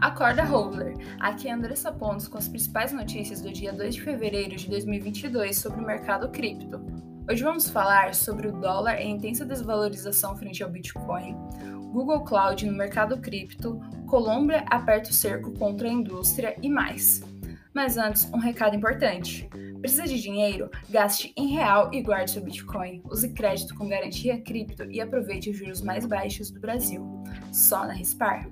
Acorda 0.00 0.42
Holder, 0.42 0.94
aqui 1.18 1.46
é 1.46 1.52
Andressa 1.52 1.92
Pontes 1.92 2.26
com 2.26 2.38
as 2.38 2.48
principais 2.48 2.90
notícias 2.90 3.42
do 3.42 3.52
dia 3.52 3.70
2 3.70 3.96
de 3.96 4.00
fevereiro 4.00 4.56
de 4.56 4.66
2022 4.66 5.58
sobre 5.58 5.78
o 5.78 5.86
mercado 5.86 6.30
cripto. 6.30 6.80
Hoje 7.30 7.44
vamos 7.44 7.68
falar 7.68 8.14
sobre 8.14 8.48
o 8.48 8.52
dólar 8.52 8.94
em 8.94 9.16
intensa 9.16 9.44
desvalorização 9.44 10.34
frente 10.38 10.62
ao 10.62 10.70
Bitcoin, 10.70 11.36
Google 11.92 12.24
Cloud 12.24 12.64
no 12.64 12.72
mercado 12.72 13.18
cripto, 13.18 13.78
Colômbia 14.06 14.64
aperta 14.70 15.10
o 15.10 15.12
cerco 15.12 15.52
contra 15.52 15.86
a 15.86 15.92
indústria 15.92 16.56
e 16.62 16.70
mais. 16.70 17.22
Mas 17.74 17.98
antes, 17.98 18.24
um 18.32 18.38
recado 18.38 18.74
importante. 18.74 19.50
Precisa 19.80 20.04
de 20.04 20.20
dinheiro? 20.20 20.70
Gaste 20.88 21.32
em 21.36 21.48
real 21.48 21.90
e 21.92 22.02
guarde 22.02 22.30
seu 22.30 22.42
Bitcoin. 22.42 23.02
Use 23.04 23.28
crédito 23.28 23.74
com 23.74 23.88
garantia 23.88 24.40
cripto 24.40 24.84
e 24.90 25.00
aproveite 25.00 25.50
os 25.50 25.56
juros 25.56 25.82
mais 25.82 26.06
baixos 26.06 26.50
do 26.50 26.58
Brasil. 26.58 27.22
Só 27.52 27.86
na 27.86 27.92
Rispar 27.92 28.48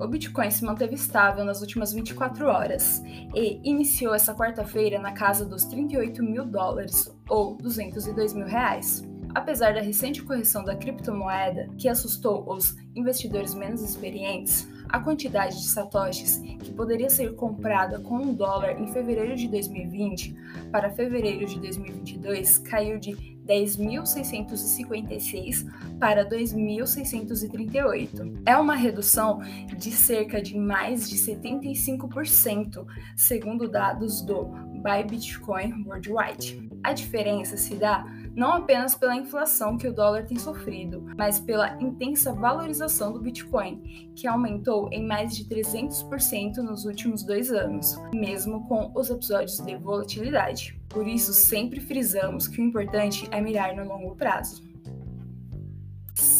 o 0.00 0.08
Bitcoin 0.08 0.50
se 0.50 0.64
manteve 0.64 0.94
estável 0.94 1.44
nas 1.44 1.60
últimas 1.60 1.92
24 1.92 2.46
horas 2.46 3.02
e 3.34 3.60
iniciou 3.62 4.14
essa 4.14 4.34
quarta-feira 4.34 4.98
na 4.98 5.12
casa 5.12 5.44
dos 5.44 5.64
38 5.64 6.22
mil 6.22 6.44
dólares, 6.46 7.14
ou 7.28 7.56
202 7.56 8.32
mil 8.32 8.46
reais. 8.46 9.04
Apesar 9.34 9.74
da 9.74 9.80
recente 9.80 10.22
correção 10.22 10.64
da 10.64 10.74
criptomoeda, 10.74 11.68
que 11.78 11.88
assustou 11.88 12.50
os 12.52 12.76
investidores 12.96 13.54
menos 13.54 13.82
experientes, 13.82 14.66
a 14.92 15.00
quantidade 15.00 15.56
de 15.56 15.66
satoshis 15.68 16.42
que 16.58 16.72
poderia 16.72 17.08
ser 17.08 17.34
comprada 17.34 17.98
com 18.00 18.16
um 18.16 18.34
dólar 18.34 18.78
em 18.80 18.92
fevereiro 18.92 19.36
de 19.36 19.46
2020 19.48 20.34
para 20.70 20.90
fevereiro 20.90 21.46
de 21.46 21.58
2022 21.60 22.58
caiu 22.58 22.98
de 22.98 23.16
10.656 23.46 25.66
para 25.98 26.28
2.638. 26.28 28.42
É 28.46 28.54
uma 28.56 28.76
redução 28.76 29.40
de 29.76 29.90
cerca 29.90 30.40
de 30.40 30.56
mais 30.56 31.10
de 31.10 31.16
75%, 31.16 32.86
segundo 33.16 33.68
dados 33.68 34.22
do 34.22 34.44
Buy 34.44 35.02
Bitcoin 35.08 35.84
Worldwide. 35.84 36.70
A 36.82 36.92
diferença 36.92 37.56
se 37.56 37.74
dá 37.74 38.04
não 38.34 38.52
apenas 38.52 38.94
pela 38.94 39.16
inflação 39.16 39.76
que 39.76 39.88
o 39.88 39.92
dólar 39.92 40.24
tem 40.24 40.38
sofrido, 40.38 41.04
mas 41.16 41.40
pela 41.40 41.76
intensa 41.82 42.32
valorização 42.32 43.12
do 43.12 43.20
Bitcoin, 43.20 44.12
que 44.14 44.26
aumentou 44.26 44.88
em 44.92 45.06
mais 45.06 45.36
de 45.36 45.44
300% 45.44 46.56
nos 46.58 46.84
últimos 46.84 47.22
dois 47.22 47.50
anos, 47.52 47.96
mesmo 48.14 48.66
com 48.68 48.92
os 48.94 49.10
episódios 49.10 49.58
de 49.58 49.76
volatilidade. 49.76 50.78
Por 50.88 51.06
isso, 51.06 51.32
sempre 51.32 51.80
frisamos 51.80 52.48
que 52.48 52.60
o 52.60 52.64
importante 52.64 53.28
é 53.30 53.40
mirar 53.40 53.74
no 53.74 53.84
longo 53.84 54.16
prazo 54.16 54.69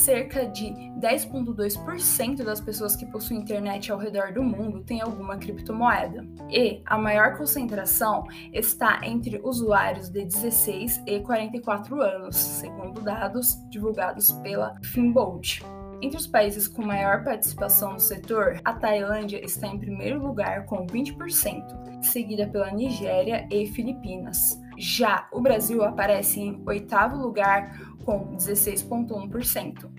cerca 0.00 0.46
de 0.46 0.70
10,2% 0.98 2.42
das 2.42 2.60
pessoas 2.60 2.96
que 2.96 3.04
possuem 3.06 3.40
internet 3.40 3.92
ao 3.92 3.98
redor 3.98 4.32
do 4.32 4.42
mundo 4.42 4.82
têm 4.82 5.00
alguma 5.00 5.36
criptomoeda. 5.36 6.26
E 6.48 6.82
a 6.86 6.96
maior 6.96 7.36
concentração 7.36 8.24
está 8.52 9.00
entre 9.04 9.40
usuários 9.44 10.08
de 10.08 10.24
16 10.24 11.02
e 11.06 11.20
44 11.20 12.00
anos, 12.00 12.36
segundo 12.36 13.02
dados 13.02 13.56
divulgados 13.68 14.30
pela 14.42 14.74
Finbolt. 14.82 15.60
Entre 16.02 16.16
os 16.16 16.26
países 16.26 16.66
com 16.66 16.82
maior 16.82 17.22
participação 17.22 17.92
no 17.92 18.00
setor, 18.00 18.58
a 18.64 18.72
Tailândia 18.72 19.44
está 19.44 19.66
em 19.66 19.78
primeiro 19.78 20.18
lugar 20.18 20.64
com 20.64 20.86
20%, 20.86 22.02
seguida 22.02 22.46
pela 22.46 22.70
Nigéria 22.70 23.46
e 23.50 23.66
Filipinas. 23.66 24.58
Já 24.78 25.28
o 25.30 25.42
Brasil 25.42 25.84
aparece 25.84 26.40
em 26.40 26.62
oitavo 26.66 27.16
lugar 27.16 27.78
com 28.04 28.36
16,1%. 28.36 29.90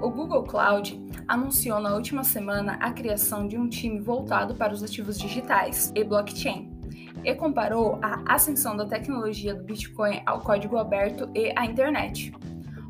O 0.00 0.10
Google 0.10 0.42
Cloud 0.44 1.00
anunciou 1.26 1.80
na 1.80 1.94
última 1.94 2.22
semana 2.22 2.74
a 2.74 2.92
criação 2.92 3.48
de 3.48 3.56
um 3.56 3.68
time 3.68 3.98
voltado 3.98 4.54
para 4.54 4.72
os 4.72 4.82
ativos 4.82 5.18
digitais 5.18 5.90
e 5.94 6.04
blockchain, 6.04 6.70
e 7.24 7.34
comparou 7.34 7.98
a 8.02 8.34
ascensão 8.34 8.76
da 8.76 8.86
tecnologia 8.86 9.54
do 9.54 9.64
Bitcoin 9.64 10.20
ao 10.26 10.40
código 10.40 10.76
aberto 10.76 11.28
e 11.34 11.52
à 11.56 11.64
internet. 11.64 12.32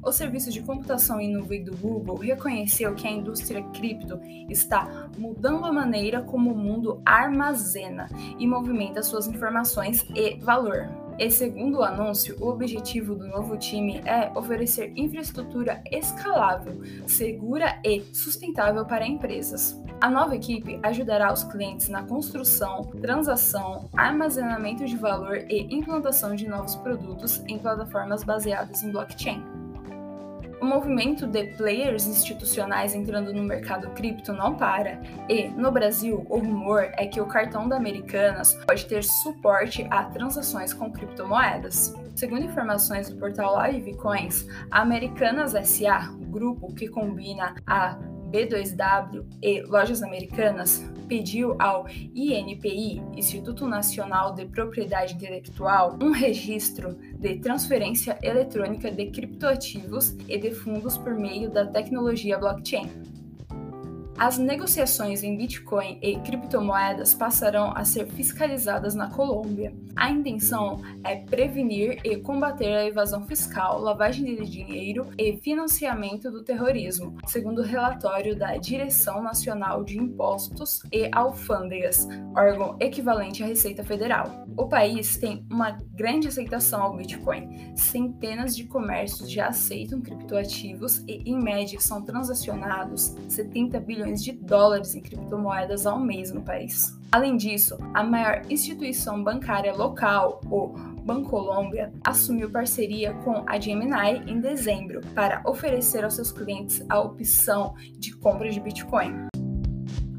O 0.03 0.12
serviço 0.12 0.53
de 0.53 0.62
computação 0.62 1.20
em 1.20 1.32
nuvem 1.32 1.64
do 1.64 1.76
Google 1.76 2.16
reconheceu 2.16 2.94
que 2.94 3.08
a 3.08 3.10
indústria 3.10 3.62
cripto 3.70 4.20
está 4.48 5.08
mudando 5.19 5.64
a 5.64 5.72
maneira 5.72 6.22
como 6.22 6.53
o 6.53 6.56
mundo 6.56 7.03
armazena 7.04 8.06
e 8.38 8.47
movimenta 8.47 9.03
suas 9.03 9.26
informações 9.26 10.06
e 10.14 10.37
valor. 10.37 11.06
E 11.19 11.31
segundo 11.31 11.78
o 11.78 11.82
anúncio, 11.82 12.37
o 12.38 12.49
objetivo 12.49 13.15
do 13.15 13.27
novo 13.27 13.56
time 13.56 14.03
é 14.04 14.31
oferecer 14.34 14.93
infraestrutura 14.94 15.82
escalável, 15.91 16.82
segura 17.06 17.81
e 17.82 18.03
sustentável 18.12 18.84
para 18.84 19.06
empresas. 19.06 19.81
A 19.99 20.10
nova 20.10 20.37
equipe 20.37 20.78
ajudará 20.82 21.32
os 21.32 21.43
clientes 21.43 21.88
na 21.88 22.03
construção, 22.03 22.84
transação, 23.00 23.88
armazenamento 23.97 24.84
de 24.84 24.97
valor 24.97 25.38
e 25.49 25.75
implantação 25.75 26.34
de 26.34 26.47
novos 26.47 26.75
produtos 26.76 27.43
em 27.49 27.59
plataformas 27.59 28.22
baseadas 28.22 28.82
em 28.82 28.93
blockchain. 28.93 29.66
O 30.59 30.65
movimento 30.65 31.27
de 31.27 31.44
players 31.56 32.06
institucionais 32.06 32.94
entrando 32.94 33.33
no 33.33 33.43
mercado 33.43 33.91
cripto 33.91 34.33
não 34.33 34.55
para, 34.55 35.00
e, 35.28 35.49
no 35.49 35.71
Brasil, 35.71 36.27
o 36.31 36.39
rumor 36.39 36.89
é 36.94 37.06
que 37.06 37.21
o 37.21 37.27
cartão 37.27 37.69
da 37.69 37.77
Americanas 37.77 38.55
pode 38.67 38.87
ter 38.87 39.05
suporte 39.05 39.87
a 39.91 40.05
transações 40.05 40.72
com 40.72 40.91
criptomoedas. 40.91 41.94
Segundo 42.15 42.44
informações 42.44 43.11
do 43.11 43.17
portal 43.17 43.71
Livecoins, 43.71 44.47
a 44.71 44.81
Americanas 44.81 45.53
SA, 45.69 46.11
grupo 46.31 46.73
que 46.73 46.88
combina 46.88 47.55
a 47.67 47.99
B2W 48.31 49.25
e 49.42 49.62
Lojas 49.62 50.03
Americanas 50.03 50.84
pediu 51.09 51.56
ao 51.59 51.87
INPI, 51.88 53.00
Instituto 53.16 53.66
Nacional 53.66 54.34
de 54.34 54.44
Propriedade 54.47 55.14
Intelectual, 55.14 55.97
um 56.03 56.10
registro 56.10 56.97
de 57.19 57.38
transferência 57.38 58.19
eletrônica 58.22 58.91
de 58.91 59.06
criptoativos 59.06 60.16
e 60.28 60.38
de 60.38 60.53
fundos 60.53 60.98
por 60.98 61.14
meio 61.14 61.50
da 61.50 61.66
tecnologia 61.66 62.38
blockchain. 62.38 62.91
As 64.19 64.38
negociações 64.38 65.22
em 65.22 65.37
Bitcoin 65.37 65.99
e 66.00 66.19
criptomoedas 66.21 67.12
passarão 67.12 67.72
a 67.77 67.84
ser 67.84 68.06
fiscalizadas 68.06 68.94
na 68.94 69.10
Colômbia. 69.10 69.75
A 69.94 70.10
intenção 70.10 70.81
é 71.04 71.16
prevenir 71.16 72.00
e 72.03 72.16
combater 72.16 72.72
a 72.75 72.87
evasão 72.87 73.26
fiscal, 73.26 73.78
lavagem 73.78 74.25
de 74.37 74.50
dinheiro 74.50 75.09
e 75.19 75.37
financiamento 75.37 76.31
do 76.31 76.43
terrorismo, 76.43 77.15
segundo 77.26 77.59
o 77.59 77.65
relatório 77.65 78.34
da 78.34 78.56
Direção 78.56 79.22
Nacional 79.22 79.84
de 79.84 79.99
Impostos 79.99 80.82
e 80.91 81.10
Alfândegas, 81.12 82.09
órgão 82.34 82.75
equivalente 82.81 83.43
à 83.43 83.47
Receita 83.47 83.84
Federal. 83.84 84.47
O 84.56 84.66
país 84.66 85.19
tem 85.19 85.47
uma 85.50 85.72
grande 85.94 86.28
aceitação 86.28 86.82
ao 86.82 86.97
Bitcoin. 86.97 87.76
Centenas 87.76 88.56
de 88.56 88.65
comércios 88.65 89.31
já 89.31 89.49
aceitam 89.49 90.00
criptoativos 90.00 91.05
e, 91.06 91.22
em 91.26 91.38
média, 91.38 91.78
são 91.78 92.03
transacionados 92.03 93.15
70 93.28 93.78
bilhões 93.81 94.06
bilhões 94.06 94.22
de 94.22 94.33
dólares 94.33 94.94
em 94.94 95.00
criptomoedas 95.00 95.87
ao 95.87 95.99
mês 95.99 96.31
no 96.31 96.43
país. 96.43 96.97
Além 97.11 97.37
disso, 97.37 97.77
a 97.93 98.05
maior 98.05 98.43
instituição 98.49 99.22
bancária 99.22 99.75
local, 99.75 100.41
o 100.50 100.69
Bancolombia, 101.05 101.93
assumiu 102.05 102.50
parceria 102.50 103.15
com 103.25 103.44
a 103.47 103.59
Gemini 103.59 104.22
em 104.27 104.41
dezembro 104.41 105.00
para 105.15 105.43
oferecer 105.44 106.05
aos 106.05 106.15
seus 106.15 106.33
clientes 106.33 106.84
a 106.89 107.00
opção 107.00 107.75
de 107.99 108.12
compra 108.17 108.50
de 108.50 108.61
Bitcoin. 108.61 109.27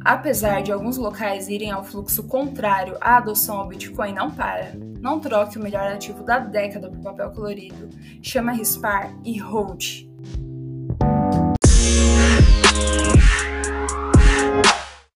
Apesar 0.03 0.61
de 0.61 0.71
alguns 0.71 0.97
locais 0.97 1.49
irem 1.49 1.71
ao 1.71 1.83
fluxo 1.83 2.23
contrário, 2.23 2.97
a 3.01 3.17
adoção 3.17 3.57
ao 3.57 3.67
Bitcoin 3.67 4.13
não 4.13 4.31
para. 4.31 4.73
Não 5.01 5.19
troque 5.19 5.57
o 5.57 5.61
melhor 5.61 5.91
ativo 5.91 6.23
da 6.23 6.39
década 6.39 6.89
por 6.89 7.01
papel 7.01 7.31
colorido. 7.31 7.89
Chama 8.21 8.53
Rispar 8.53 9.13
e 9.25 9.37
Hold. 9.37 10.06